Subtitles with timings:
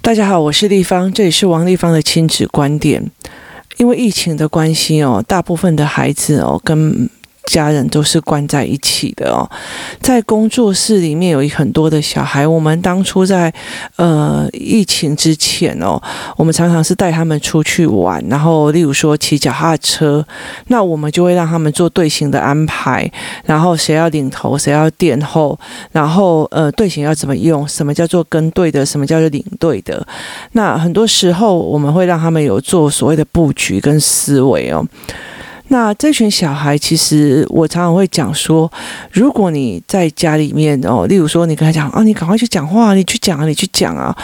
[0.00, 3.10] 大家好，我是立方，这里是王立方的亲子观点。
[3.76, 7.08] 因为疫情的关系哦，大部分的孩子哦跟
[7.48, 9.48] 家人都是关在一起的哦，
[10.02, 12.46] 在工作室里面有很多的小孩。
[12.46, 13.52] 我们当初在
[13.96, 16.00] 呃疫情之前哦，
[16.36, 20.22] 我们常常是带他们出去玩，然后例如说骑脚踏车，
[20.66, 23.10] 那我们就会让他们做队形的安排，
[23.46, 25.58] 然后谁要领头，谁要垫后，
[25.90, 30.06] 然后呃队形要怎么用，什么叫做跟队的，什么叫做领队的。
[30.52, 34.84] 那很多时候我们会让他们有做所谓的布局跟思维哦。
[35.68, 38.70] 那这群小孩，其实我常常会讲说，
[39.12, 44.16] 如果你在家里面哦，例如说你跟他讲啊，你赶快去讲话，你去讲啊，你去讲啊。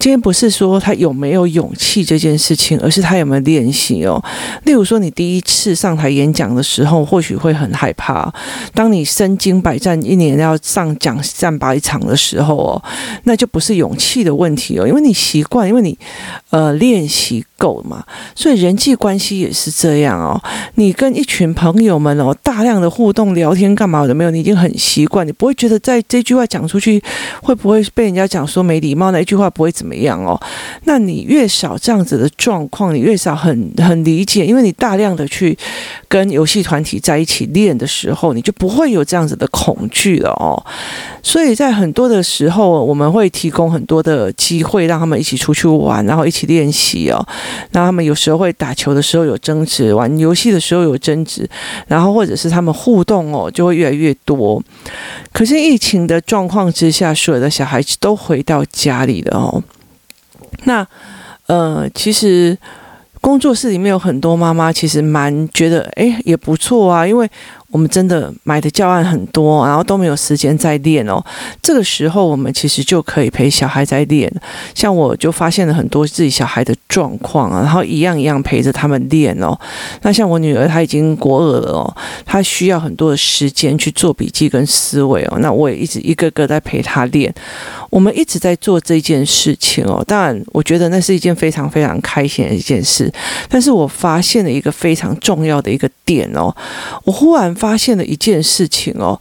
[0.00, 4.18] 今天不是说他有没有勇气这件事情，而是他有没有练习哦。
[4.64, 8.32] 例如说，你第一次上台演讲的时候，或许会很害怕。
[8.72, 12.82] 当你身经百战，一年要上讲战百场的时候哦，
[13.24, 15.98] 那就不是勇气的问题哦，因为你习惯，因为你
[16.48, 18.02] 呃练习够嘛。
[18.34, 20.40] 所以人际关系也是这样哦。
[20.76, 24.30] 你跟一群朋友们哦，大量的互动、聊天干嘛的没有？
[24.30, 27.02] 你已经很习惯，你不会觉得在这句话讲出去
[27.42, 29.10] 会不会被人家讲说没礼貌？
[29.10, 29.89] 那一句话不会怎么。
[29.90, 30.40] 怎么样哦？
[30.84, 35.58] 那你越少这样子的状况，你越少很很理解，因为你大量的去
[36.06, 40.54] 跟游戏团体在一起练的时候，你就不会有这样子的恐惧了哦。
[41.24, 47.26] 所以在很多的时候，我们会提供很多的机会，让他们一起出去玩，然后一起练习哦。
[47.72, 51.48] 那他们有时候会打球的时候有争执，玩游戏的时候有争执，
[51.88, 54.62] 然后或者是他们互动哦，就会越来越多。
[55.32, 59.62] 可是疫情的状况之下，所有的小孩子都回到家里了哦。
[60.64, 60.86] 那，
[61.46, 62.56] 呃，其实
[63.20, 67.30] 工作室里面有很多妈妈，其实蛮觉得，哎，也不错啊，因为。
[67.70, 71.24] 我们真的买的教案很多，然后都没有时间再练哦。
[71.62, 74.28] 这个时候，我们其实就可以陪小孩在练。
[74.74, 79.56] 像我就发现了很多自己小孩的状况啊，然后一样一样陪着他们练哦。
[80.02, 85.38] 那像我女儿，她已经国二了哦，她需要很多的时间去做笔记跟思维哦。
[85.38, 87.32] 那我也一直一个个在陪她练。
[87.88, 90.02] 我们一直在做这件事情哦。
[90.06, 93.12] 当然，我觉得那是一件非常非常开心的一件事。
[93.48, 96.52] 但是我发现了一个非常重要的一个点哦，
[97.04, 97.54] 我忽然。
[97.60, 99.20] 发现了一件事情哦。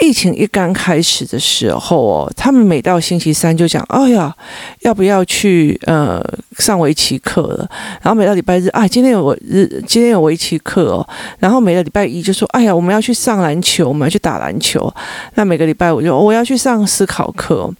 [0.00, 4.34] 疫情一刚开始的时候哦，他们每到星期三就讲：“哎呀，
[4.80, 6.20] 要不要去呃
[6.58, 7.68] 上围棋课了？”
[8.02, 11.08] 然后每到礼拜日啊，今天有我日，今天有围棋课哦。
[11.38, 14.92] 然后每个礼拜一就说：“哎呀，我们要去上篮球，我们要去打篮球。”
[15.34, 17.72] 那每个礼拜五就我要去上思考课。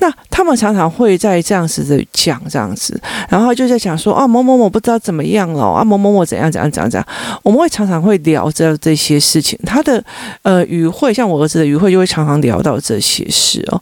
[0.00, 7.06] 那他们常常会在这样子的讲这样子，然后就在讲说：“啊，某某某不知道怎么样了啊，某某某怎样怎样怎样怎样。”
[7.44, 9.58] 我们会常常会聊着这些事情。
[9.64, 10.02] 他的
[10.42, 11.62] 呃语汇，像我儿子。
[11.62, 13.80] 的语汇就会常常聊到这些事哦，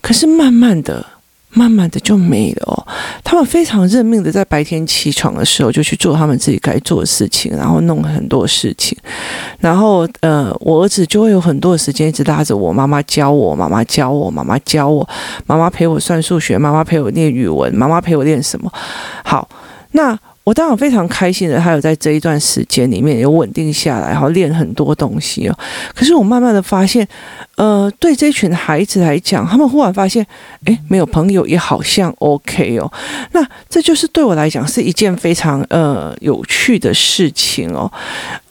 [0.00, 1.04] 可是慢慢的、
[1.50, 2.86] 慢慢的就没了哦。
[3.22, 8.96] 他们非常认命的，在白天起床的时候就去做他们自己该做的事情，然后弄很多事情。
[9.58, 15.06] 然后呃，我儿子就会有很多的时间一直拉着我，妈妈教我，妈妈教我，妈妈教我，
[15.46, 18.72] 妈妈陪我算数学，妈妈陪我念语文，妈妈陪我练什么？
[19.24, 19.48] 好，
[19.90, 20.16] 那。
[20.50, 25.56] 我当然非常开心的，还有在这一段时间里面有稳定下来，然后练很多东西哦。
[25.94, 27.06] 可是我慢慢的发现，
[27.54, 30.26] 呃，对这群孩子来讲，他们忽然发现，
[30.64, 32.92] 诶，没有朋友也好像 OK 哦。
[33.30, 37.88] 那这就是对我来讲是一件非常呃有趣的事情哦。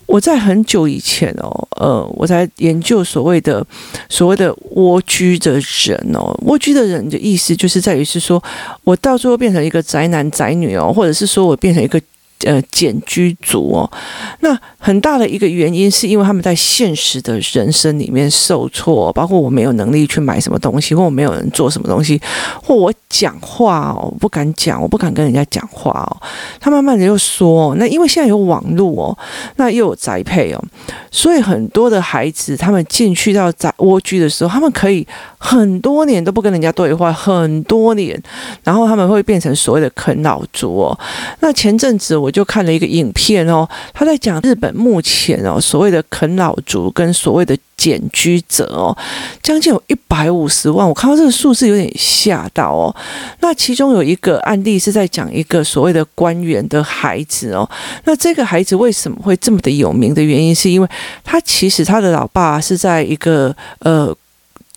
[0.10, 3.66] 我在很久以前哦，呃，我在研究所谓的
[4.10, 8.44] 所谓的蜗居的人哦，蜗居的人的意思就是在于是说，
[8.84, 12.02] 我到最后变成一个宅男宅女哦，或者是说我变成一个。
[12.46, 13.92] 呃，简居族哦，
[14.40, 22.22] 那很大的一个原因是因为他们在现实的人生里面受挫，包括我没有能力去买什么东西，或我没有人做什么东西，
[22.64, 26.18] 或我讲话哦，不敢讲，我不敢跟人家讲话哦。
[26.62, 29.18] 他慢慢的又说，那因为现在有网络哦，
[29.58, 30.64] 那又有宅配哦，
[31.12, 35.06] 所以很多的孩子他们进去到宅蜗居的时候，他们可以
[35.40, 38.22] 很多年都不跟人家对话，很多年，
[38.64, 41.00] 然后他们会变成所谓的啃老族哦。
[41.42, 42.30] 那前阵子我。
[42.30, 48.96] 就看了一个影片哦，他在讲日本目前哦所谓的啃老族跟所谓的简居者哦，
[49.42, 50.88] 将近有一百五十万。
[50.88, 52.96] 我看到这个数字有点吓到哦。
[53.42, 57.68] 那其中有一个案例是在讲一个所谓的官员的孩子哦。
[58.04, 60.88] 那这个孩子为什么会这么的有名的原因，是因为
[61.24, 64.16] 他其实他的老爸是在一个呃，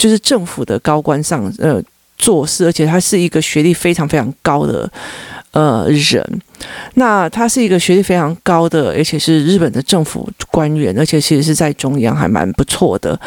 [0.02, 1.80] 就是政府的高官上呃
[2.18, 4.90] 做事，而且他是一个学历非常非常高的
[5.52, 6.40] 呃人。
[6.94, 13.18] 那他是一个学历非常高的，而且是日本的政府官员，而且其实是在中央还蛮不错的。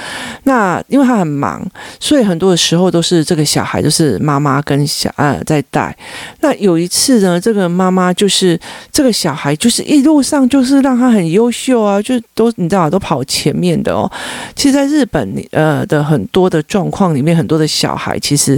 [0.43, 1.61] 那因为他很忙，
[1.99, 5.95] 所以很多的时候都是这个小孩就是妈妈跟小呃在带。
[6.39, 8.57] 那有一次呢，这个妈妈就是
[8.89, 14.09] 这个小孩就是一路上就是让他很优秀啊，就都你知道都跑前面的哦。
[14.55, 18.57] 其实，在日本呃的很多的状况里面，很多的小孩其实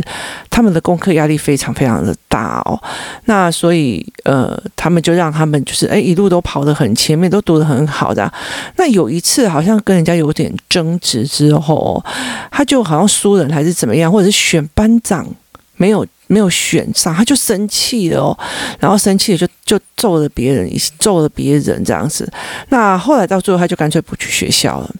[0.57, 2.81] 他们的功课压力非常非常的大哦。
[3.25, 4.59] 那所以呃。
[4.75, 8.31] 他们就让他们就是哎，一路都跑得很前面，都读得很好的。
[8.77, 12.01] 那有一次好像跟人家有点争执之后，
[12.49, 15.27] 他就好像输人还是怎么样，或者是选班长
[15.75, 18.37] 没有没有选上，他就生气了哦。
[18.79, 22.31] 然后生气了就就揍了别人，揍了别人这样子。
[22.69, 24.95] 那后来到最后，他就干脆不去学校了。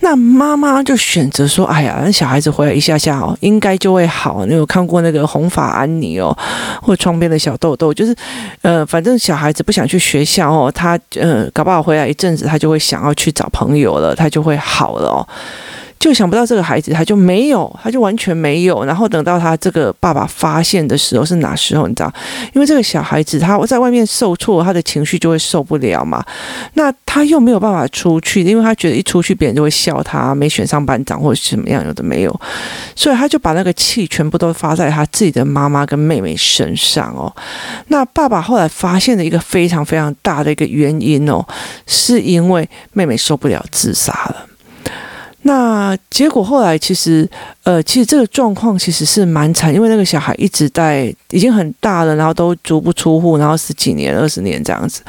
[0.00, 4.46] 那妈妈就选择说：“哎呀，那小孩子回来一下下哦，应该就会好。
[4.46, 6.36] 你有看过那个红发安妮哦，
[6.82, 8.14] 或窗边的小豆豆，就是，
[8.62, 15.26] 呃，反正小孩子不想去学校哦，他呃，搞不好回来一阵子，他就会想要去找朋友了，他就会好了哦。”
[15.98, 18.84] 就想不到这个孩子，他就没有，他就完全没有。
[18.84, 21.88] 然后等到他这个爸爸发现的时候是哪时候？
[21.88, 22.12] 你知道？
[22.54, 26.24] 因为这个小孩子他在外面受挫，他的情绪就会受不了嘛。
[26.74, 32.40] 那他又没有办法出去，因为他觉得一出去别人就会笑他没选上班长或者什么样，有的没有。
[32.94, 37.34] 所以他就把那个气全部都发在他自己的妈妈跟妹妹身上哦。
[37.88, 41.44] 那爸爸后来发现了一个非常非常大的一个原因哦，
[41.86, 44.46] 是因为妹妹受不了自杀了。
[45.42, 47.28] 那结果后来其实，
[47.62, 55.00] 呃，其实这个状况其实是蛮惨，因为那个小孩一直在已经很大了，然后都足不出户，然后十几年、二十年这样子。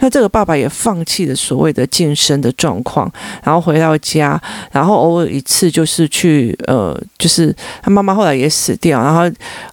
[0.00, 3.10] 那这个爸爸也放弃了所谓的晋升的状况，
[3.42, 4.40] 然后回到家，
[4.72, 9.22] 然后偶尔一次就是去，呃，就是他妈妈后来也死掉，然后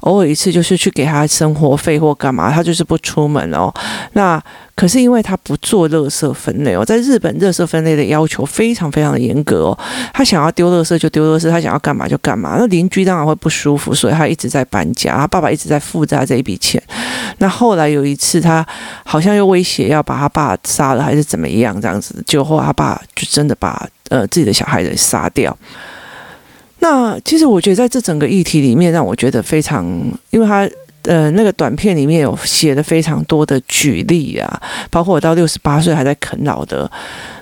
[0.02, 3.74] 偶尔一次就是去给他生活费或干嘛，他就是不出门哦。
[4.14, 4.42] 那
[4.76, 9.80] 可是因为他不做垃圾分类哦，在日本垃圾分类的要求非常非常的严格哦。
[10.12, 12.56] 他想要丢垃圾就丢垃圾，他想要干嘛就干嘛。
[12.58, 15.16] 那邻居当然会不舒服，所以他一直在搬家。
[15.16, 16.82] 他爸爸一直在负债这一笔钱。
[17.38, 18.66] 那后来有一次，他
[19.06, 22.16] 好像又威胁要把他爸杀了，还是怎么样这样子。
[22.26, 25.56] 结果后他爸就真的把呃自己的小孩给杀掉。
[26.80, 29.86] 那其实我觉得在这整个议题里面，让我觉得非常，
[30.32, 30.68] 因为他。
[31.04, 36.90] 呃，那个短片里面有写的非常多的举例啊，包括我到六十八岁还在啃老的，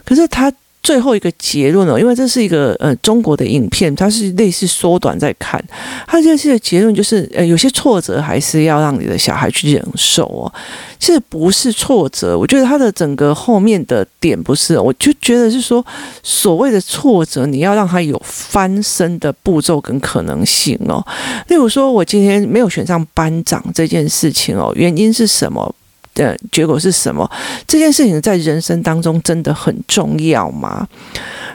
[0.06, 0.52] 可是他。
[0.92, 5.64] 最后一个结论哦，因为这是一个呃中国的影片，它是类似缩短在看。
[6.06, 10.52] 它这些结论就是，呃，有些挫折还是要让你的小孩去忍受哦。
[11.00, 15.84] 其实不是挫折，我觉得它的整个后面的点不是，我就觉得是说，
[16.22, 21.02] 所谓的挫折，你要让他有翻身的步骤跟可能性哦。
[21.48, 25.74] 例如说，我今天没有选上班长这件事情哦，原因是什么？
[26.14, 27.30] 的结果是什么？
[27.68, 30.88] 这件事情在人生当中真的很重要吗？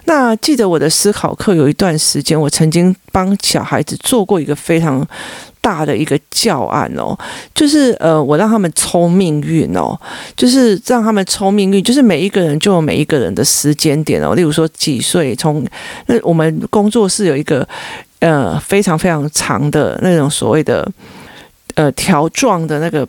[0.04, 5.06] 那记得我的思考课有一段时间，我曾经帮小孩子做过一个非常
[5.60, 7.18] 大的一个教案哦，
[7.54, 9.98] 就是呃，我让他们抽命运哦，
[10.36, 15.66] 就是让他们抽命运，就是每一个人就有每一个人的时间点哦，例如说几岁，从
[16.06, 17.66] 那我们工作室有一个
[18.20, 20.88] 呃非常非常长的那种所谓的
[21.74, 23.06] 呃条状的那个。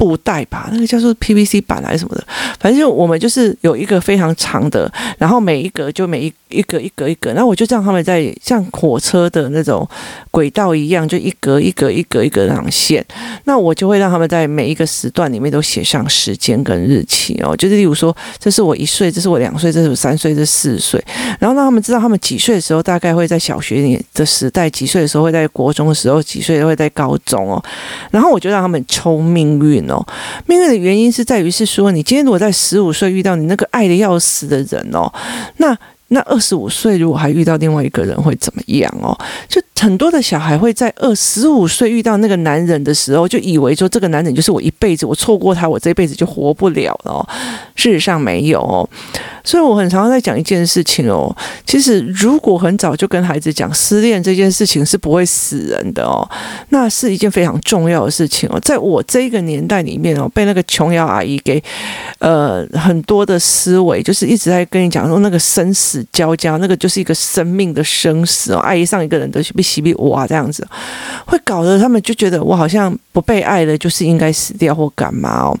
[0.00, 2.24] 布袋吧，那个叫做 PVC 板还是什么的，
[2.58, 9.86] 反正就我们就是有一个非常长的，然后每一格就每一一格一格一格，然后我就让他们在像火车的那种
[10.30, 13.04] 轨道一样，就一格一格一格一格那样线，
[13.44, 20.98] 那我就会让他们在每一个时段里面都写上时间跟日期哦，就是例如说，这是我一岁，这是我两岁，这是我三岁，这是四岁，
[21.38, 27.62] 然后让他们知道他们几岁的时候大概会在小学里的时代，几岁的时候会在国中的时候，几岁会在高中哦，
[28.10, 29.89] 然后我就让他们抽命运。
[29.90, 30.06] 哦，
[30.46, 35.12] 命运的原因是在于是说，你今天如果在十五岁遇到你那个爱的要死的人哦，
[35.56, 35.76] 那
[36.12, 39.16] 那二十五岁如果还遇到另外一个人会怎么样哦？
[39.48, 47.26] 就很多的小孩会在二十五岁遇到那个男人的时候，就以为说这个男人就是我一辈子，我错过他，我这辈子就活不了了。
[47.74, 48.88] 事实上没有哦。
[49.42, 56.28] 所以我很常常在讲一件事情哦，其实如果很早就跟孩子讲失恋这件事情是不会死人的哦，
[56.68, 58.60] 那是一件非常重要的事情哦。
[58.60, 61.62] 在我这个年代里面哦，被那个琼瑶阿姨给
[62.18, 70.66] 呃很多的思维，就是一直在跟你讲说那个生死交加，那个就是一个生命的生死哦，爱上一个人的比喜比哇这样子，
[71.26, 75.58] 会搞得他们就觉得我好像不被爱了，就是应该死掉或干嘛哦，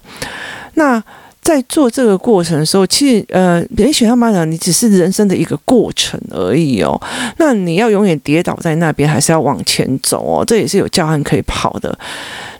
[0.74, 1.02] 那。
[1.42, 7.00] 在做这个过程的时候，其实呃，别人选上班长，你只是人生的一个过程而已哦。
[7.38, 10.44] 那你要永远跌倒在那边，还是要往前走哦？
[10.44, 11.98] 这也是有教案可以跑的。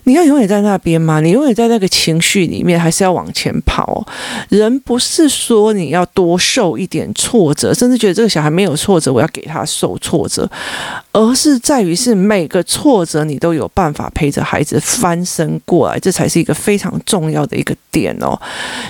[0.04, 1.20] 你要永远在那边吗？
[1.20, 4.06] 你永远在那个情绪里面，还是要往前跑？
[4.48, 10.48] 人不是说你要多受一点挫折，甚至觉得这个小孩没有挫折，我要给他受挫折，
[11.12, 18.38] 而是在于是每个挫折你都有办法陪着孩子翻身过来，这才是一个非常重要的一个点哦。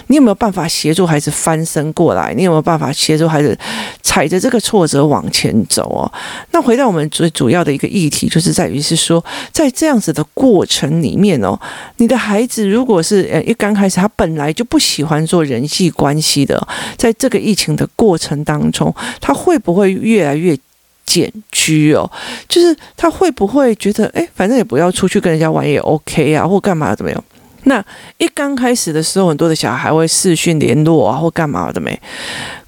[0.06, 2.32] 你有没有办法协助孩子翻身过来？
[2.36, 3.56] 你有没有办法协助孩子
[4.02, 6.10] 踩着这个挫折往前走哦？
[6.52, 11.58] 那回到我们最主要的一个议题，就是在于是说，在这样子的过程里里面哦，
[11.96, 16.56] 你的孩子如果是呃一刚开始他本来就不喜欢做人际关系的，
[16.96, 20.56] 在这个疫情的过程当中，他会不会越来越
[21.04, 22.08] 减居哦？
[22.48, 27.24] 就是他会不会觉得哎，反正也不要出去跟人家玩也 OK 啊，或干嘛怎么样？
[27.64, 27.84] 那
[28.18, 32.00] 一刚开始的时候，很多的小孩会视讯联络啊，或干嘛的没？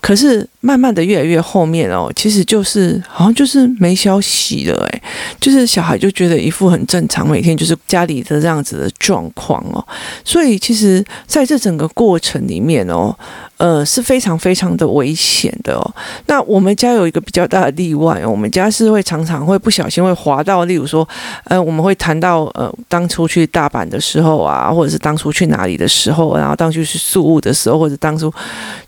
[0.02, 5.02] 可是慢慢的越来越后面哦，其实就是好像就是没消息了诶，
[5.40, 9.82] 就是小孩就觉得一副很正常，每天就是家里的这样子的状况哦，
[10.24, 13.16] 所以其实在这整个过程里面哦，
[13.58, 15.94] 呃是非常非常的危险的哦。
[16.26, 21.08] 那我们家有一个比较大的例外，我们家是会常常会不小心会滑到，例如说，
[21.44, 28.32] 呃，我们会谈到呃当初去大阪的时候啊，或者是当初去哪里的时候，然后当初去宿雾的时候，或者当初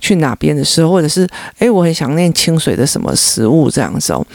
[0.01, 4.27] 去哪边的时候，或者可是，哎，我很想念清水的什么食物这样子哦。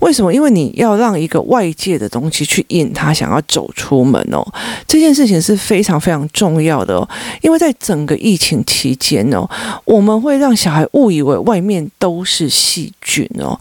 [0.00, 0.34] 为什么？
[0.34, 4.44] 因为你要让一个外界的东西去引他想要走出门哦，
[4.86, 7.08] 这件事情是非常非常重要的哦。
[7.40, 9.48] 因为在整个疫情期间哦，
[9.84, 13.58] 我们会让小孩误以为外面都是细菌哦，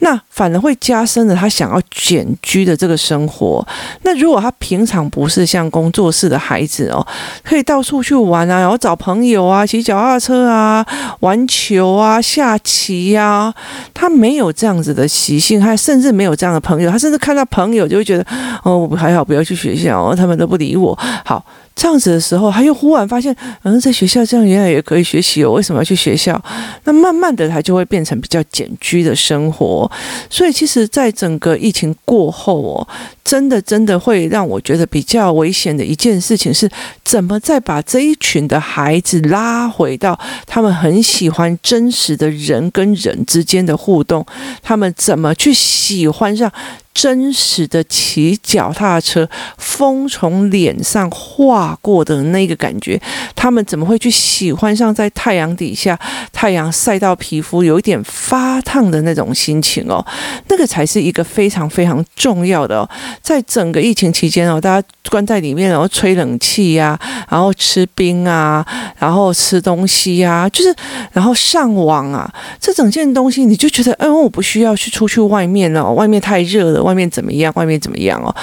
[0.00, 3.64] 那反而会加深了他想要简居的这个生活。
[4.02, 7.06] 那如果他平常不是像工作室的孩子哦，
[7.44, 10.84] 可以到处去玩啊，然后找朋友啊，骑脚踏车啊，
[11.20, 13.54] 玩球啊，下棋呀，啊，
[13.92, 15.76] 他没有这样子的习性，他。
[15.82, 18.24] 甚至没有这样的朋友，他甚至看到朋友就会觉得，
[18.62, 20.96] 哦，我还好，不要去学校，他们都不理我。
[21.24, 21.44] 好。
[21.74, 26.40] 这样子的时候，他又忽然发现，嗯，在学校这样原来也可以学习哦，为什么要去学校？
[26.84, 29.90] 那慢慢的，他就会变成比较简居的生活。
[30.30, 32.88] 所以，其实，在整个疫情过后哦，
[33.24, 36.70] 真的真的会让我觉得比较危险的一件事情是，
[37.04, 44.24] 怎么再把这一群的孩子拉回到他们很喜欢真实的人跟人之间的互动，
[44.62, 46.52] 他们怎么去喜欢上？
[46.94, 53.00] 真实的骑脚踏车，风从脸上划过的那个感觉，
[53.34, 55.98] 他们怎么会去喜欢上在太阳底下，
[56.32, 60.04] 太阳晒到皮肤有一点发烫的那种心情哦？
[60.48, 62.88] 那个才是一个非常非常重要的哦。
[63.22, 66.98] 在整个疫情期间哦，大家关在里面，然后吹冷气呀，
[67.30, 68.64] 然后吃冰啊，
[68.98, 70.74] 然后吃东西呀，就是
[71.12, 72.30] 然后上网啊，
[72.60, 76.81] 这整件东西你就觉得，嗯，我不需要去出去外面了，外面太热了。
[76.82, 77.52] 外面怎么样？
[77.56, 78.34] 外面怎么样哦？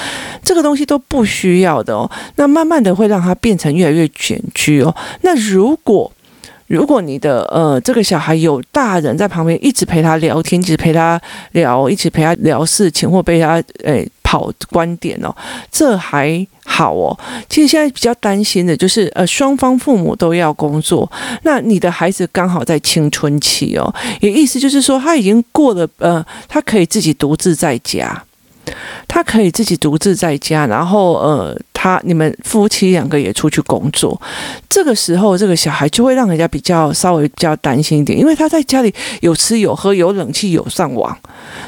[0.43, 2.09] 这个东西都不需要的哦。
[2.35, 4.95] 那慢慢的会让他变成越来越卷居哦。
[5.21, 6.11] 那如果
[6.67, 11.19] 如果你的呃这个小孩有大人在旁边一直陪他聊天，一直陪他
[11.53, 15.35] 聊，一起陪他聊事情，或陪他诶跑观点哦，
[15.71, 17.17] 这还好哦。
[17.49, 23.91] 其实现在比较担心的就是呃双方父母都要工作，那你的孩子刚好在青春期哦，
[24.21, 28.23] 也意思就是说他已经过了呃，他可以自己独自在家。
[29.07, 34.21] 他可以自己独自在家，然后呃，他你们夫妻两个也出去工作，
[34.67, 41.17] 这个时候这个小孩就会让人家比较稍微比较担心一点，因为他在家里有吃有喝有冷气有上网，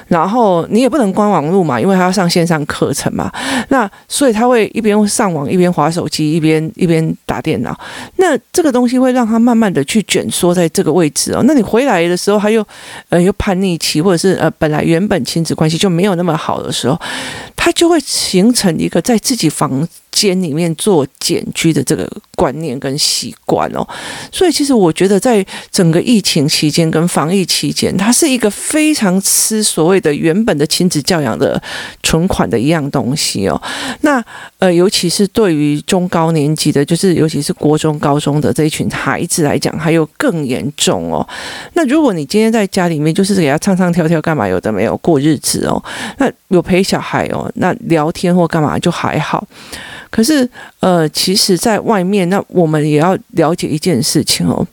[0.09, 3.31] 然后你也不能关网络嘛，因为他要上线上课程嘛，
[3.69, 7.73] 那所以他会一边上网一边滑手机一边一边打电脑，
[8.17, 12.61] 那这个东西会让他慢慢的去卷缩在这个位置哦，那你回来的时候他又
[13.07, 16.99] 呃又叛逆期，或者是呃本来原本亲子关系就没有那么好的时候。
[17.63, 23.87] 他就会形成一个在自己房间里面做简居的这个观念跟习惯哦，
[24.31, 31.61] 所以其实我觉得在整个疫情期间跟防疫期间，它是一个非常吃所谓的原本的亲子教养的
[32.03, 33.59] 存款的一样东西哦。
[34.01, 34.23] 那
[34.59, 41.27] 呃，尤其是对于中高年级的，就是尤其是国中、高中的这一群孩子来讲，还有更严重哦。
[41.73, 45.81] 那如果你今天在家里面就是给他唱唱跳跳干嘛，有的没有过日子哦，
[46.17, 49.47] 那有陪小孩哦，那聊天或干嘛就还好。
[50.11, 50.47] 可是，
[50.81, 54.67] 呃，其实，在外面，那我们也要了解一件事情哦。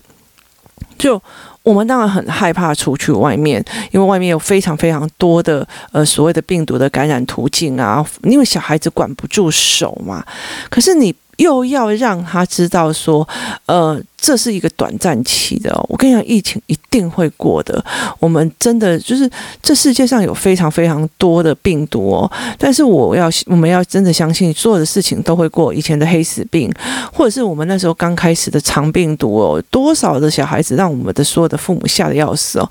[0.99, 1.23] 就
[1.63, 8.05] 我们当然很害怕出去外面，因为外面有非常非常多的呃所谓的病毒的感染途径啊。
[8.25, 10.25] 因为小孩子管不住手嘛。
[10.69, 13.27] 可是你又要让他知道说，
[13.67, 13.99] 呃。
[14.21, 15.73] 这是一个短暂期的。
[15.89, 17.83] 我跟你讲，疫情一定会过的。
[18.19, 19.31] 我们真的就是
[19.63, 25.73] 这世界上有非常非常多的病毒哦，但是我要我们要真的相信，所有的事情都会过。
[25.73, 26.73] 以前的黑死病，
[27.13, 32.69] 或者是我们那时候刚开始的肠病毒哦，多少的小孩子让我们的所有的父母吓得要死哦。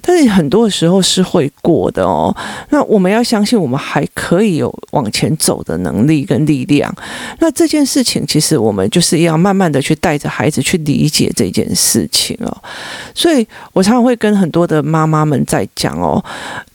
[0.00, 2.34] 但是很多时候是会过的哦。
[2.70, 6.92] 那我们要相信，我们还可以有往前走的能力跟力量。
[7.38, 12.56] 那这件事情，其实我们就是要慢慢的去带着孩子去去理解这件事情哦。
[13.14, 16.24] 所以我常常会跟很多的妈妈们在讲哦。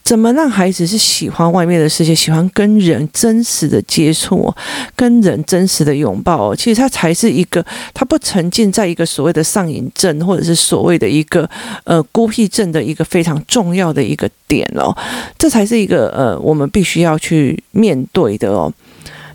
[0.04, 4.50] 怎么让孩子是喜欢外面的世界，喜欢跟人真实的接触，
[4.96, 6.54] 跟人真实的拥抱？
[6.54, 7.62] 其实他才是一个，
[7.92, 11.46] 他不沉浸在一个所谓的上瘾症，或者是所谓的一个
[11.84, 14.96] 呃孤僻症的一个非常重要的一个点哦。
[15.36, 18.72] 这才是一个呃我们必须要去面对的哦。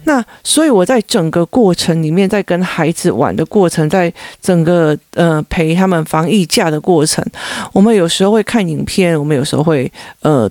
[0.05, 7.25] 那所以我在整个过程里面，在跟孩子玩的过程，在整个呃陪他们防疫假的过程，
[7.71, 9.91] 我们有时候会看影片，我们有时候会
[10.21, 10.49] 呃。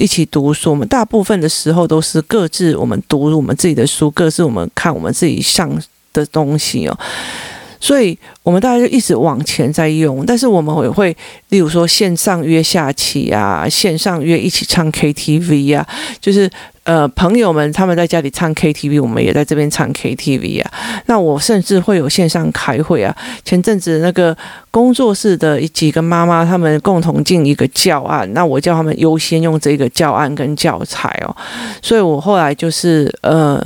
[0.00, 5.68] 一起读书，我们大部分的时候都是各自我们读我们自己的书，各自我们看我们自己上
[6.12, 6.96] 的东西哦，
[7.80, 11.16] 所以我们大家就一直往前在用，但是我们也会，
[11.48, 15.84] 例如说线上约下棋啊，线上约一起唱 KTV 啊，
[16.20, 16.48] 就是。
[16.88, 20.72] 呃，朋友们他们在家里唱 KTV，我们也在这边唱 KTV 啊。
[21.04, 23.14] 那我甚至会有线上开会啊。
[23.44, 24.34] 前阵子那个
[24.70, 31.36] 工作室的几个妈妈，他们共同进一个教案，那我叫他们优先用这个教案跟教材哦。
[31.82, 33.62] 所以我后来就是呃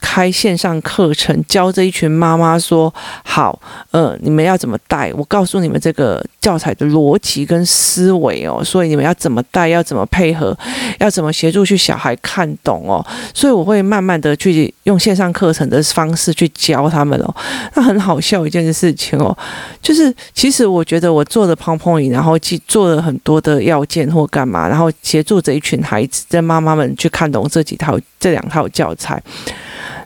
[0.00, 3.60] 开线上课程，教这一群妈妈说：好，
[3.90, 5.12] 呃，你们要怎么带？
[5.16, 8.62] 我告诉你们这个教材的逻辑跟思维哦。
[8.64, 9.68] 所以你们要怎么带？
[9.68, 10.56] 要怎么配合？
[10.98, 12.50] 要怎么协助去小孩看？
[12.62, 17.34] 懂哦，所以我会慢慢的去用线上课程的方式去教他们哦。
[17.74, 19.36] 那很好笑一件事情哦，
[19.80, 29.22] 就是其实我觉得我做的 PowerPoint，然后去做了很多的要件或干嘛，然后协助这一群孩子、这妈妈们去看懂这几套、这两套教材。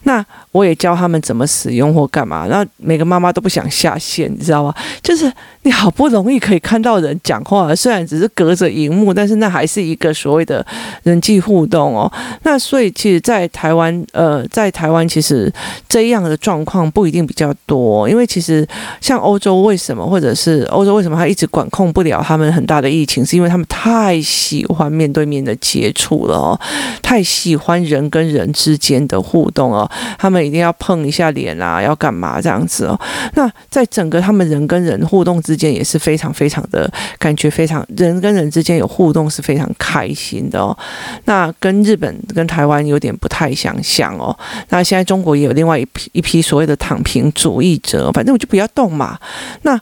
[0.05, 0.25] 那
[0.55, 4.73] 我也教他们怎么使用或干嘛，然后每个妈妈都不想下线，你知道吗？
[5.03, 5.31] 就是
[5.63, 10.65] 你好不容易可以看到人讲话，虽然只是隔着荧幕，但是那还是一个所谓的
[11.03, 12.11] 人际互动哦。
[12.45, 15.53] 那所以其实，在台湾，呃，在台湾其实
[15.89, 18.65] 这样的状况不一定比较多，因为其实
[19.01, 26.61] 像欧洲为什么，或者是欧洲为什么他一直管控不了他们很大的疫情，是因为他们太喜欢面对面的接触了哦，
[27.03, 30.44] 太喜欢人跟人之间的互动哦，他们。
[30.45, 33.01] 一定要碰一下脸啊，要干嘛这样子哦？
[33.35, 40.77] 那在整个他们人跟人互动之间也是非常非常的感觉，非常人跟人之间有互动是非常开心的哦。
[41.25, 44.37] 那跟日本跟台湾有点不太相像哦。
[44.69, 49.19] 那现在中国也有另外一批一批所谓的躺平主义者，反正我就不要动嘛。
[49.63, 49.81] 那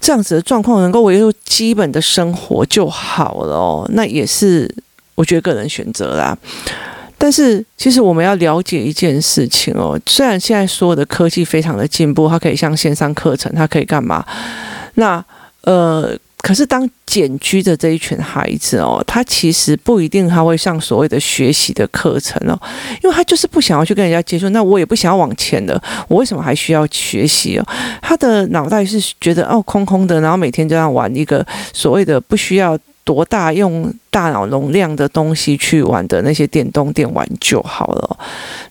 [0.00, 3.90] 这样子的状况能够维护基本的生活就好了哦。
[3.94, 4.72] 那也是
[5.14, 6.36] 我觉得个人选择啦。
[7.16, 9.98] 但是，其实我们要了解一件事情哦。
[10.06, 14.24] 虽然现在所有的科技非常的进步，它可以像线上课程，它可以干嘛？
[14.94, 15.24] 那
[15.62, 22.60] 呃，可是当减居的这一群孩子哦，他其实不一定他会上所谓的学习的课程哦，
[23.02, 24.50] 因为他就是不想要去跟人家接触。
[24.50, 27.66] 那我也不想要往前的，我为什么还需要学习哦？
[28.02, 33.92] 他的脑袋是觉得哦空空的，然后每天就要玩一个所谓的不需要多大用。
[34.14, 38.16] 大脑容量的东西去玩的那些电动电玩就好了。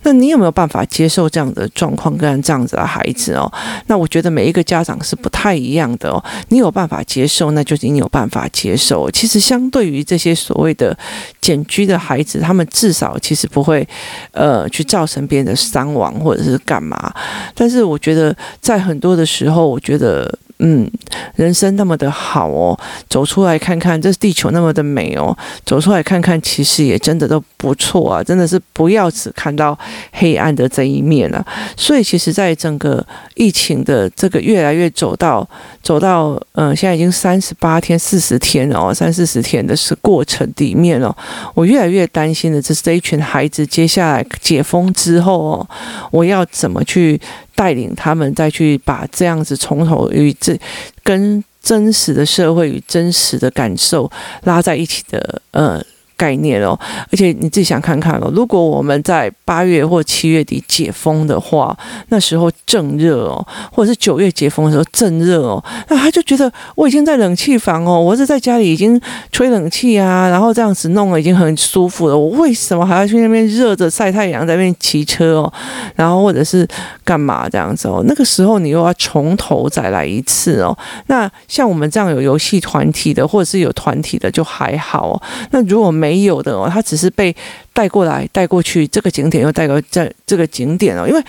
[0.04, 3.52] 那你有没有办法接受这样的状况跟这样子的孩子哦？
[3.88, 6.24] 那我觉得每一个家长是不太一样的哦。
[6.48, 9.12] 你有办法接受，那就是你有办法接受。
[9.12, 10.98] 其实相对于这些所谓的
[11.42, 13.86] 茧居的孩子，他们至少其实不会
[14.32, 17.14] 呃去造成别人的伤亡或者是干嘛。
[17.54, 20.34] 但是我觉得在很多的时候，我觉得
[20.66, 20.90] 嗯，
[21.36, 25.38] 人生那么的好哦，走出来看看，这地球那么的美哦。
[25.66, 28.24] 走出来看看，其实也真的都不错啊！
[28.24, 29.78] 真的是不要只看到
[30.14, 31.46] 黑暗的这一面了啊。
[31.76, 35.46] 所以，其实，在整个疫情的这个越来越走到
[35.82, 41.14] 走到，嗯，现在已经三十八天、四十天哦，三四十天的是过程里面哦，
[41.54, 45.68] 我越来越担心的，就是这一群孩子接下来解封之后哦，
[46.10, 47.20] 我要怎么去
[47.56, 50.60] 带领他们，再去把这样子从头与这
[51.04, 51.44] 跟。
[51.64, 54.12] 真实的社会与真实的感受
[54.44, 55.82] 拉在一起的呃
[56.16, 56.78] 概念哦。
[57.12, 61.78] 而且你自己想看看哦，如果我们在八月或七月底解封的话，
[62.10, 69.00] 那时候正热哦，或者是九月解封的时候正热哦，那他就觉得我已经在冷气房哦，我是在家里已经
[69.32, 75.54] 吹冷气啊，然后这样子弄了已经很舒服了，我为什么还要去那边热着晒太阳，在那边骑车哦，
[75.96, 76.68] 然后或者是
[77.04, 78.04] 干嘛这样子哦？
[78.08, 80.78] 那个时候你又要从头再来一次哦。
[81.08, 85.22] 那像我们这样有游戏团体的，或者是有团体的就还好哦。
[85.52, 87.36] 那如果没没有的哦，他只是被
[87.74, 91.08] 带过来带过去，这个景点又带过这这个景点哦。
[91.08, 91.20] 因为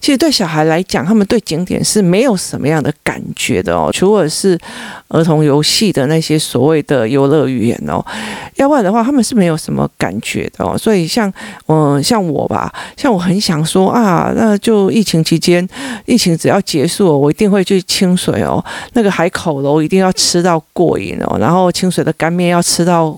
[0.00, 4.58] 其实对小孩来讲，他们对景点是没有什么样的感觉的哦，除了是
[5.06, 8.04] 儿童游戏的那些所谓的游乐园哦，
[8.56, 10.76] 要不然的话，他们是没有什么感觉的哦。
[10.76, 11.32] 所以像
[11.68, 15.64] 嗯像我吧，像我很想说啊，那就疫情期间，
[16.06, 23.16] 疫情只要结束，我一定会去清水哦，那个海口楼一定要吃到过瘾哦，然后清水的干面要吃到。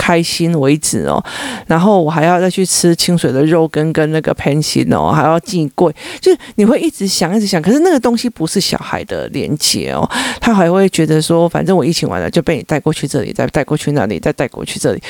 [0.00, 1.22] 开心为止哦，
[1.66, 10.08] 然后我还要再去吃清水的肉羹跟那个偏心哦，还要进柜，就是你会一直想一直想，可是那个东西不是小孩的连接哦，
[10.40, 15.02] 他还会觉得说，反正我疫情完了就被你带过去这里，再带过去那里，再带过去这里。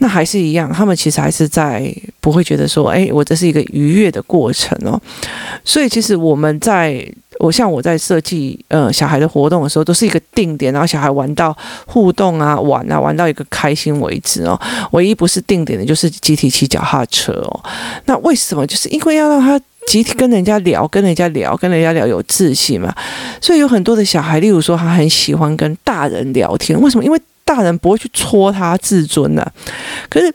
[0.00, 5.00] 那还是一样，他们其实还是在不会觉得说，哎，我这是一个愉悦的过程哦。
[5.64, 7.04] 所以其实我们在，
[7.38, 14.60] 我像我在设计呃小孩的活动的时候，都是一个定点，然后小孩玩到互动啊，玩啊，玩到一个开心为止哦。
[14.92, 17.60] 唯一不是定点的，就是集体骑脚踏车哦。
[18.06, 18.66] 那为什么？
[18.66, 22.94] 就是因为要让他集体跟人家聊，跟人家聊，跟人家聊有自信嘛。
[23.40, 27.04] 所以有很多的小孩，例如说他很喜欢跟大人聊天，为什么？
[27.04, 29.46] 因为大人不会去戳他自尊呢、
[30.10, 30.30] 可是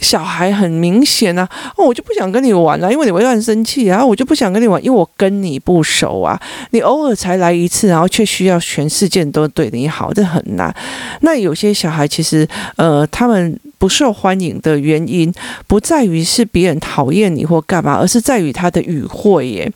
[0.00, 10.74] 小孩很明显啊，哦，我就不想跟你玩了、因为你会乱生气啊，我就不想跟你玩，因为我跟你不熟啊，你偶尔才来一次，然后却需要全世界都对你好，这很难。
[11.20, 15.32] 那有些小孩其实，呃，他们不受欢迎的原因，
[15.66, 19.70] 不在于是别人讨厌你或干嘛，而是在于他的语汇耶。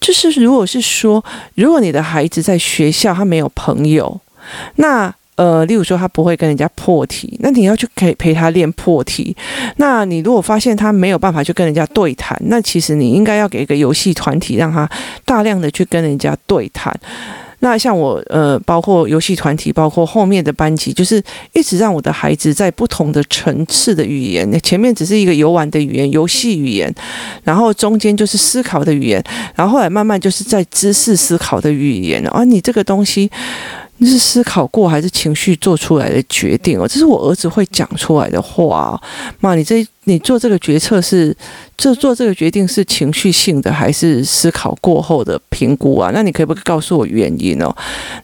[0.00, 1.24] 就是如果是说，
[1.54, 4.20] 如果你的孩子在学校他没有朋友，
[4.76, 9.36] 那呃，例如说他不会跟人家破题，那你要去陪陪他练破题。
[9.78, 14.88] 那你如果发现他没有办法去跟人家对谈，那其实你应该要给一个游戏团体，让他
[15.24, 16.94] 大量的去跟人家对谈。
[17.60, 21.22] 那像我呃，包括游戏团体，包括后面的班级，就是
[21.54, 26.94] 一直让我的孩子在不同的层次的语言，前面只是一个游玩的语言、游戏语言，
[27.42, 32.22] 然后中间就是思考的语言，然后后来慢慢就是在知识思考的语言。
[32.28, 33.30] 啊，你这个东西。
[33.98, 36.86] 你是思考过还是情绪做出来的决定哦？
[36.86, 39.00] 这是我儿子会讲出来的话。
[39.40, 41.34] 妈，你这你做这个决策是
[41.76, 46.10] 这做这个决定是情绪性的还是思考过后的评估啊？
[46.12, 47.74] 那你可以不可以告诉我原因哦？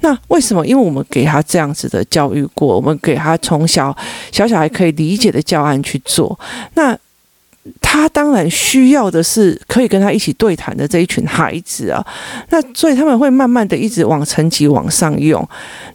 [0.01, 0.67] 那为什么？
[0.67, 3.97] 因为我们给他这样子的教育过，我们给他从小
[4.33, 6.39] 小小孩可以理解的教案去做。
[6.75, 6.99] 那。
[7.93, 12.01] 他当然需要的是可以跟他一起对谈的这一群孩子啊，
[12.51, 15.45] 那所以他们会慢慢的一直往层级往上用。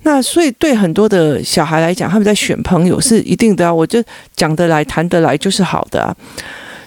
[0.02, 4.04] 那所以对很多的小孩来讲，他们在选朋友是一定的啊，我就
[4.36, 6.14] 讲得来谈得来就是好的啊。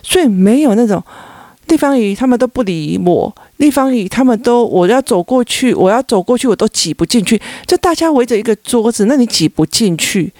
[0.03, 1.03] 所以没有那种
[1.67, 10.31] 地方姨他们都不理我，地方姨他们都我要走过去，我要走过去我都挤不进去，就大家围着一个桌子，那你挤不进去。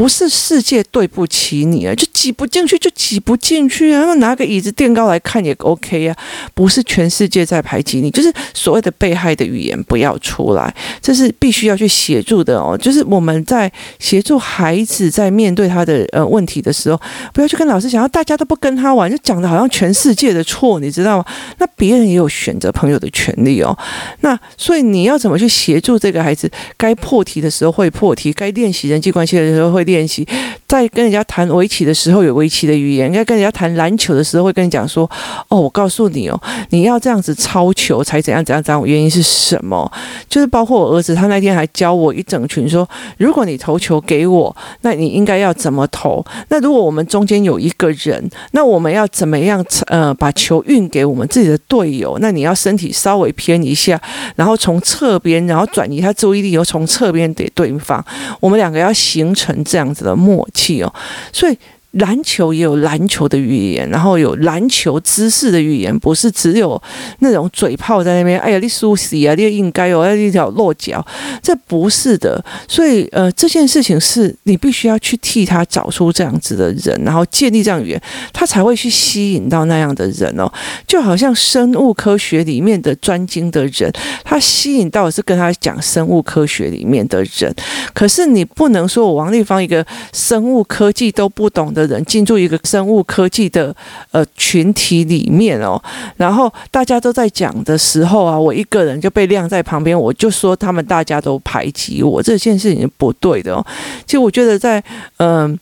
[0.00, 6.16] 不是世界对不起你啊，就挤不进去就挤不进去啊，然后拿个椅子垫高来看也 OK 啊。
[6.54, 12.78] 不是全世界在排挤你，就是所谓的被害的语言不要出来，这是必须要去协助的哦。
[12.78, 16.98] 就是我们在协助孩子在面对他的呃问题的时候，
[17.34, 21.24] 不要去跟老师讲，大家都不跟他玩，就讲的好像全世界的错，你知道吗？
[21.58, 23.76] 那别人也有选择朋友的权利哦。
[24.22, 26.50] 那所以你要怎么去协助这个孩子？
[26.78, 29.84] 该破题的时候会破题，该练习人际关系的时候会。
[29.90, 30.26] 练习
[30.66, 35.10] 在跟人家谈围棋的时候有围棋的语言，应该跟人家谈篮球的时候会跟你讲说
[35.48, 39.90] ：“哦，我告诉你哦，你要这样子抄球才怎样怎样怎样，原因是什么？
[40.28, 46.24] 就是包括我儿子，他那天还教我一整群说：如果你投球给我，那你应该要怎么投？
[46.48, 49.64] 那如果我们中间有一个人，那我们要怎么样？
[49.88, 52.16] 呃，把球运给我们自己的队友？
[52.20, 54.00] 那你要身体稍微偏一下，
[54.36, 58.04] 然后从侧边，然后转移他注意力，又从侧边给对方。
[58.38, 59.79] 我们两个要形成这样。
[59.80, 60.92] 这样子的默契哦，
[61.32, 61.56] 所以
[61.92, 66.80] 篮球也有篮球的语言，然后有篮球姿势的语言，不是只有
[67.18, 68.38] 那种嘴炮在那边。
[68.38, 71.04] 哎呀，你输死啊，你应该有，一条落脚，
[71.42, 72.42] 这不是的。
[72.68, 80.48] 所以，呃，这件事情是你必须要去替他找出这样子的人，然后建立这样语言，他才会去吸引到那样的人哦。
[80.86, 87.52] 就好像生物科学里面的专精的人，他吸引到的是跟他讲生物科学里面的人。
[87.92, 91.79] 可是你不能说我王丽芳一个生物科技都不懂的。
[91.80, 93.74] 的人进入一个生物科技的
[94.10, 95.80] 呃群体里面哦，
[96.16, 103.66] 然后大家都在讲的时候啊，我一个人就被晾在旁边，我就说他们大家都排挤我，这件事情是不对的哦。
[104.06, 104.82] 其实我觉得在
[105.16, 105.58] 嗯、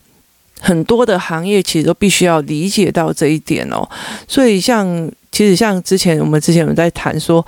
[0.59, 3.87] 很多的行业，其实都必须要理解到这一点哦。
[4.27, 7.45] 所以像其实像之前我们之前有在谈说。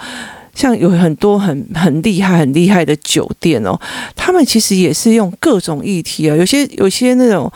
[0.53, 3.79] 像有很多很很厉害、很厉害的酒店哦，
[4.17, 6.35] 他们其实也是用各种议题啊。
[6.35, 7.49] 有些有些那种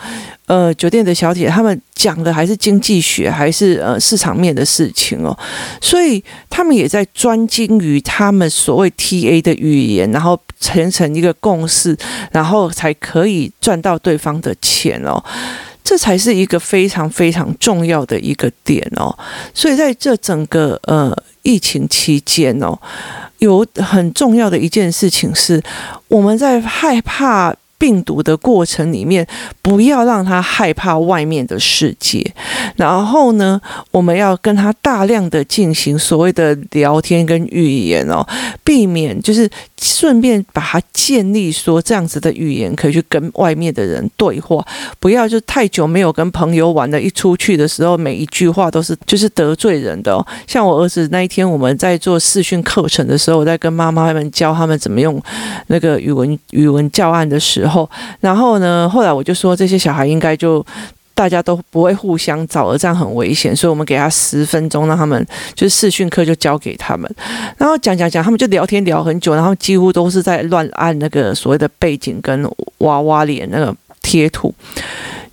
[0.46, 5.36] 呃酒店的小姐，他们讲的还是经济学，还是呃市场面的事情哦。
[5.80, 11.96] 所以他们也在专精于他们所谓 TA 的语言，然后形成一个共识，
[12.32, 15.22] 然后才可以赚到对方的钱哦。
[15.84, 19.16] 这才是一个非常非常重要的一个点哦。
[19.54, 21.16] 所以在这整个呃。
[21.46, 22.76] 疫情期间哦，
[23.38, 25.62] 有很重要的一件事情是，
[26.08, 29.26] 我们在害怕病毒的过程里面，
[29.62, 32.24] 不要让他害怕外面的世界。
[32.76, 33.60] 然后呢，
[33.90, 38.26] 我们要跟他大量的进行所谓的聊天跟语言哦，
[38.64, 39.48] 避免就是
[39.80, 44.64] 顺便把他建立说这样子的语言可以去跟外面的人对话，
[44.98, 50.26] 不要就太久没有跟朋友玩了，一出去的时候每一句话都是就是得罪人的哦。
[50.46, 55.20] 像我儿子那一天我们在做视讯课程的时候，我在跟妈妈他们教他们怎么用
[55.68, 57.65] 那个语文语文教案的时候，
[58.20, 60.64] 然后呢，后来我就说这些小孩应该就。
[61.16, 67.10] 大家都不会互相找，而这样很危险，所以我们给他十分钟，让他们就是试训课就交给他们，
[67.56, 72.46] 然后讲讲讲，他们就聊天聊很久，然后几乎都是在乱按那个所谓的背景跟
[72.80, 74.54] 娃娃脸那个贴图。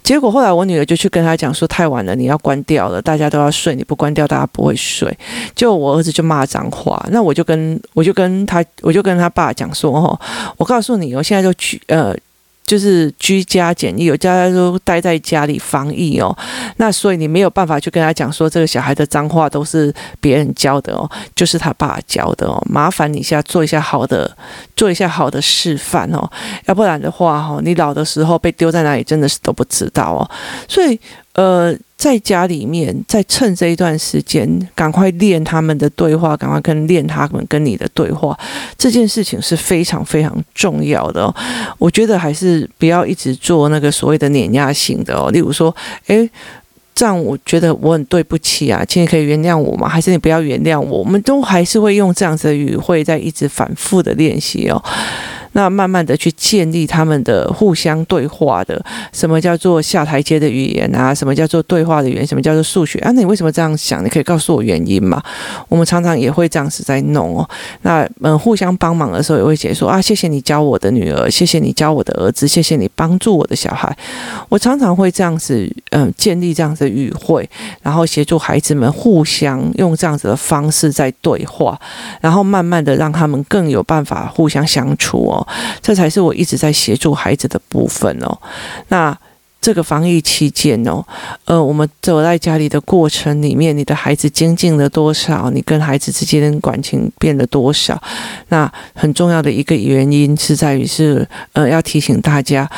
[0.04, 5.18] 结果后来我女儿就去跟他讲说，太晚了，你要关掉了，大家都要睡，你不关掉，大家不会睡。
[5.56, 10.20] 就我儿子就骂脏话，那我就跟我就跟他我就跟他爸讲说，哦，
[10.58, 12.16] 我告诉你，我现在就去呃。
[12.66, 16.36] 就是居家检疫，有家家都待在家里防疫哦，
[16.78, 24.36] 那所以你没有办法去跟他讲说这个小孩的脏话都是别人教的哦，就是他爸教的哦，麻烦你一下做一下好的，
[24.76, 26.30] 做一下好的示范哦，
[26.66, 30.30] 要不然的话哈，你老的时候被丢在哪里真的是都不知道哦，
[30.68, 31.00] 所以。
[31.36, 38.38] 呃，在家里面，在趁这一段时间，赶快练他们的对话，赶快跟练他们跟你的对话，
[38.78, 41.34] 这件事情是非常非常重要的哦。
[41.78, 45.32] 我觉得还是不要一直做那个所谓的碾压性的哦。
[45.32, 45.74] 例如说，
[46.08, 46.30] 诶，
[46.94, 49.88] 这样我觉得我很对不起啊，请你可以原谅我吗？
[49.88, 51.00] 还是你不要原谅我？
[51.00, 54.84] 我们都还是会用这样子的语汇在一直反复的练习哦。
[55.54, 61.14] 那慢慢的去建立他们的互相对话的，什么叫做下台阶的语言啊？
[61.14, 62.28] 什么叫做对话的语言？
[62.28, 63.12] 什么叫做数学啊？
[63.14, 64.04] 那你为什么这样想？
[64.04, 65.22] 你可以告诉我原因吗？
[65.70, 67.50] 我们常常也会这样子在弄哦。
[67.84, 73.96] 那嗯，互相帮忙的时候也会解说啊，谢谢你教我的女儿，谢谢你教我的儿子，谢谢你帮助我的小孩。
[74.50, 77.48] 我常常会这样子嗯，建立这样子的语汇，
[77.82, 81.80] 然后协助孩子们互相用这样子的方式在对话，
[82.22, 85.43] 然后慢慢的让他们更有办法互相相处哦。
[85.82, 88.38] 这才是我一直在协助孩子的部分哦。
[88.88, 89.18] 那
[89.62, 91.02] 这个防疫期间哦，
[91.46, 95.50] 呃，我们走在家里的过程里面，你的孩子精进了多少？
[95.52, 98.02] 你跟孩子之间的感情变了多少？
[98.50, 102.70] 那很重要的一个原因是在于是，呃，要提醒大家。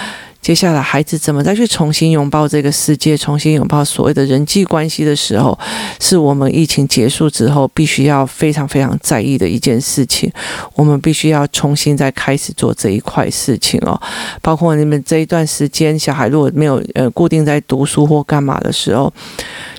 [0.45, 5.57] 接下来，孩子怎么再去重新拥抱这个世界，重新拥抱所谓的人际关系的时候，
[5.99, 10.31] 是我们疫情结束之后必须要非常非常在意的一件事情。
[10.75, 13.99] 我们必须要重新再开始做这一块事情哦。
[14.43, 19.11] 包括你们这一段时间，小孩如果没有呃固定在读书或干嘛的时候，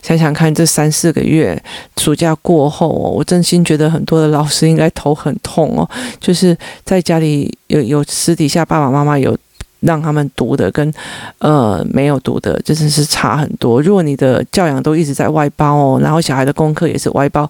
[0.02, 1.56] 想想看，这三四个月
[1.96, 5.88] 暑假过后哦，我真心觉得很多的老师应该头很痛哦。
[6.18, 9.38] 就是在家里有有私底下爸爸妈妈有。
[9.86, 10.92] 让他们读的跟
[11.38, 13.80] 呃没有读的，真的是差很多。
[13.80, 17.48] 如果你的教养都一直在外包哦，然后小孩的功课也是外包，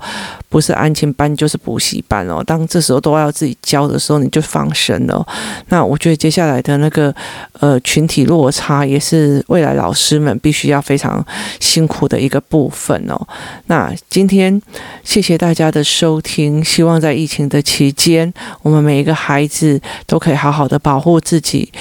[0.48, 2.42] 不是安亲班就是补习班哦。
[2.44, 5.26] 当这时候都要自己教的时候，你就放生了。
[5.68, 7.14] 那我觉得接下来的那个
[7.60, 11.24] 呃群体落差，也是未来老师们必须要非常
[11.58, 13.26] 辛苦的一个部分哦。
[13.66, 14.60] 那今天
[15.02, 21.72] 谢谢大家的收听，希望在疫情的期间，我们每一个孩子都可以好好的保护自己。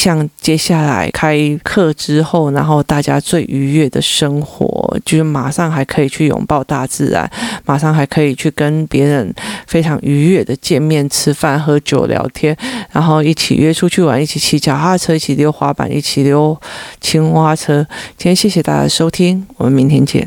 [0.00, 7.30] 像接下来开课之后，然后大家最愉悦的生活，就是马上还可以去拥抱大自然，
[7.66, 9.30] 马上还可以去跟别人
[9.66, 12.56] 非常愉悦的见面、吃饭、喝酒、聊天，
[12.92, 16.58] 然后一起约出去玩，一起骑脚踏车，一起溜滑板，一起溜
[16.98, 17.86] 青蛙车。
[18.16, 20.26] 今天谢谢大家的收听，我们明天见。